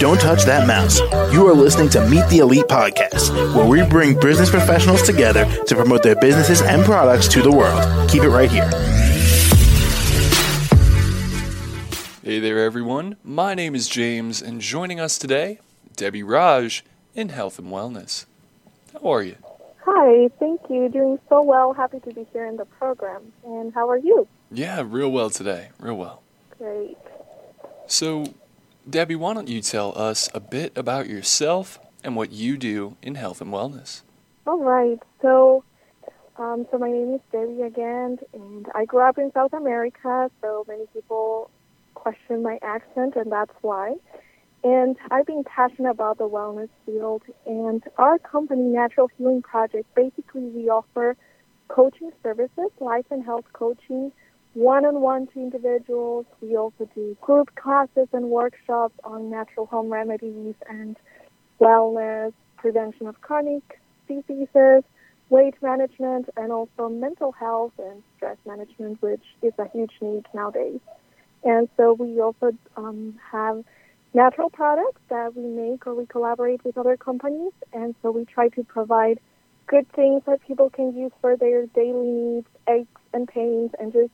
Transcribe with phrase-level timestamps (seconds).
[0.00, 0.98] Don't touch that mouse.
[1.32, 5.74] You are listening to Meet the Elite podcast, where we bring business professionals together to
[5.76, 8.10] promote their businesses and products to the world.
[8.10, 8.68] Keep it right here.
[12.24, 13.18] Hey there, everyone.
[13.22, 15.60] My name is James, and joining us today,
[15.94, 16.84] Debbie Raj
[17.14, 18.24] in Health and Wellness.
[18.92, 19.36] How are you?
[19.84, 20.88] Hi, thank you.
[20.88, 21.72] Doing so well.
[21.72, 23.32] Happy to be here in the program.
[23.44, 24.26] And how are you?
[24.50, 25.68] Yeah, real well today.
[25.78, 26.22] Real well.
[26.64, 26.96] Great.
[27.86, 28.32] So,
[28.88, 33.16] Debbie, why don't you tell us a bit about yourself and what you do in
[33.16, 34.00] health and wellness?
[34.46, 34.98] All right.
[35.20, 35.62] So,
[36.38, 40.30] um, so my name is Debbie again, and I grew up in South America.
[40.40, 41.50] So many people
[41.92, 43.96] question my accent, and that's why.
[44.62, 47.24] And I've been passionate about the wellness field.
[47.44, 51.14] And our company, Natural Healing Project, basically we offer
[51.68, 54.12] coaching services, life and health coaching
[54.54, 56.26] one-on-one to individuals.
[56.40, 60.96] We also do group classes and workshops on natural home remedies and
[61.60, 64.84] wellness, prevention of chronic diseases,
[65.28, 70.80] weight management, and also mental health and stress management, which is a huge need nowadays.
[71.42, 73.64] And so we also um, have
[74.14, 77.52] natural products that we make or we collaborate with other companies.
[77.72, 79.18] And so we try to provide
[79.66, 84.10] good things that people can use for their daily needs, aches and pains, and just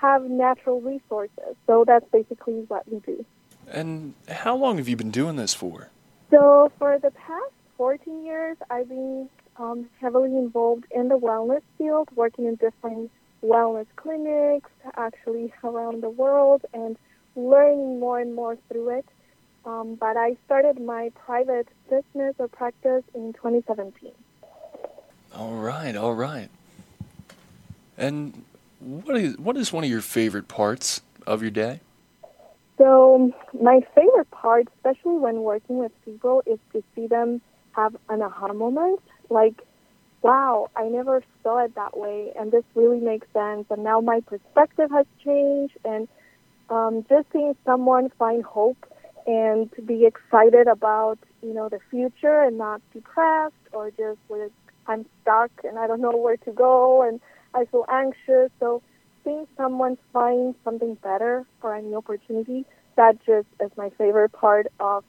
[0.00, 1.56] have natural resources.
[1.66, 3.24] So that's basically what we do.
[3.70, 5.90] And how long have you been doing this for?
[6.30, 12.08] So for the past 14 years, I've been um, heavily involved in the wellness field,
[12.14, 13.10] working in different
[13.42, 16.96] wellness clinics, actually around the world, and
[17.36, 19.06] learning more and more through it.
[19.64, 24.12] Um, but I started my private business or practice in 2017.
[25.34, 26.48] All right, all right.
[27.96, 28.44] And
[28.80, 31.80] what is what is one of your favorite parts of your day?
[32.76, 37.40] So my favorite part, especially when working with people, is to see them
[37.72, 39.00] have an aha moment.
[39.30, 39.62] Like,
[40.22, 43.66] wow, I never saw it that way, and this really makes sense.
[43.70, 46.06] And now my perspective has changed, and
[46.70, 48.86] um, just seeing someone find hope
[49.26, 54.52] and be excited about you know the future and not depressed or just with
[54.86, 57.20] I'm stuck and I don't know where to go and
[57.54, 58.50] I feel anxious.
[58.60, 58.82] So
[59.24, 62.64] seeing someone find something better or a new opportunity,
[62.96, 65.04] that just is my favorite part of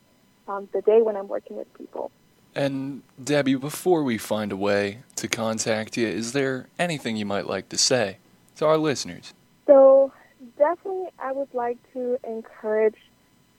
[0.48, 2.12] um, the day when I'm working with people.
[2.56, 7.48] And Debbie, before we find a way to contact you, is there anything you might
[7.48, 8.18] like to say
[8.56, 9.34] to our listeners?
[9.68, 10.12] So
[10.58, 12.98] definitely, I would like to encourage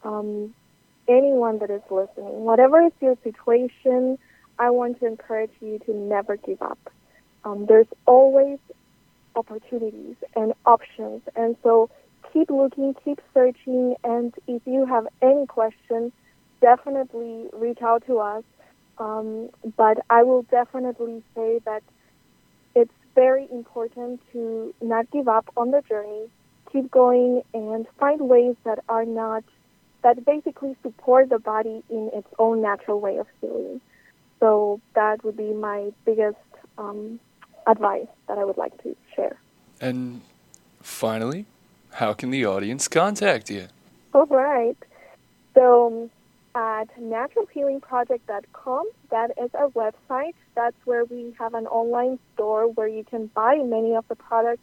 [0.03, 0.53] um,
[1.09, 4.19] anyone that is listening, whatever is your situation,
[4.59, 6.79] I want to encourage you to never give up.
[7.45, 8.59] Um, there's always
[9.34, 11.23] opportunities and options.
[11.37, 11.91] And so
[12.33, 16.12] keep looking, keep searching, and if you have any questions,
[16.61, 18.45] definitely reach out to us.
[18.99, 21.83] Um, but I will definitely say that
[22.75, 26.28] it's very important to not give up on the journey,
[26.71, 29.43] keep going, and find ways that are not,
[30.03, 33.81] that basically support the body in its own natural way of healing.
[34.39, 36.37] So that would be my biggest
[36.78, 37.19] um,
[37.66, 39.38] advice that I would like to share.
[39.81, 40.21] And
[40.82, 41.47] finally,
[41.93, 43.69] how can the audience contact you?
[44.12, 44.76] All right.
[45.54, 46.10] So
[46.54, 50.34] at naturalhealingproject.com, that is our website.
[50.54, 54.62] That's where we have an online store where you can buy many of the products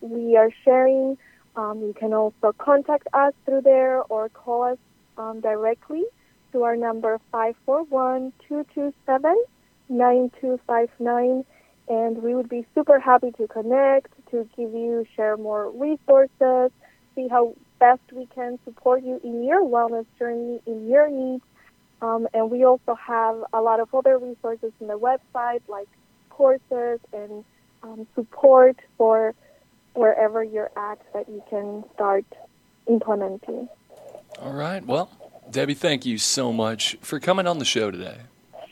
[0.00, 1.18] we are sharing.
[1.56, 4.78] Um, you can also contact us through there or call us
[5.16, 6.04] um, directly
[6.52, 9.44] to our number 541 227
[9.88, 11.44] 9259
[11.88, 16.70] and we would be super happy to connect, to give you, share more resources,
[17.14, 21.44] see how best we can support you in your wellness journey, in your needs.
[22.00, 25.88] Um, and we also have a lot of other resources in the website, like
[26.30, 27.44] courses and
[27.82, 29.34] um, support for
[29.94, 32.24] wherever you're at that you can start
[32.88, 33.68] implementing.
[34.40, 34.84] All right.
[34.84, 35.10] Well,
[35.50, 38.18] Debbie, thank you so much for coming on the show today.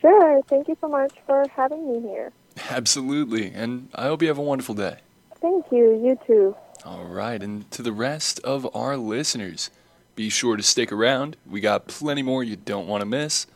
[0.00, 0.42] Sure.
[0.48, 2.32] Thank you so much for having me here.
[2.70, 3.52] Absolutely.
[3.52, 4.98] And I hope you have a wonderful day.
[5.40, 6.00] Thank you.
[6.04, 6.56] You too.
[6.84, 7.42] All right.
[7.42, 9.70] And to the rest of our listeners,
[10.14, 11.36] be sure to stick around.
[11.48, 13.46] We got plenty more you don't want to miss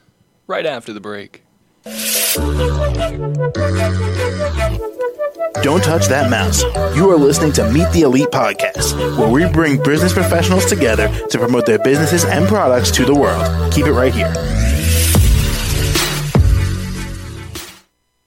[0.47, 1.43] right after the break.
[5.63, 6.63] Don't touch that mouse.
[6.97, 11.39] You are listening to Meet the Elite podcast, where we bring business professionals together to
[11.39, 13.73] promote their businesses and products to the world.
[13.73, 14.33] Keep it right here.